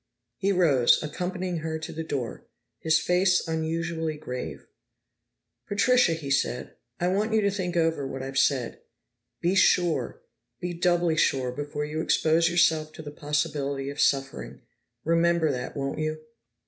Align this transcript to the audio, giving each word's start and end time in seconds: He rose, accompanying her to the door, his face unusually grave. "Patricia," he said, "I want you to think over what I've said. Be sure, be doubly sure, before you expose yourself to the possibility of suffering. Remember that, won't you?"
He 0.37 0.51
rose, 0.51 1.03
accompanying 1.03 1.57
her 1.57 1.77
to 1.77 1.93
the 1.93 2.03
door, 2.03 2.47
his 2.79 2.97
face 2.97 3.47
unusually 3.47 4.17
grave. 4.17 4.65
"Patricia," 5.67 6.13
he 6.13 6.31
said, 6.31 6.75
"I 6.99 7.07
want 7.09 7.33
you 7.33 7.41
to 7.41 7.51
think 7.51 7.77
over 7.77 8.07
what 8.07 8.23
I've 8.23 8.39
said. 8.39 8.81
Be 9.41 9.53
sure, 9.53 10.23
be 10.59 10.73
doubly 10.73 11.17
sure, 11.17 11.51
before 11.51 11.85
you 11.85 12.01
expose 12.01 12.49
yourself 12.49 12.91
to 12.93 13.03
the 13.03 13.11
possibility 13.11 13.91
of 13.91 14.01
suffering. 14.01 14.61
Remember 15.03 15.51
that, 15.51 15.77
won't 15.77 15.99
you?" 15.99 16.19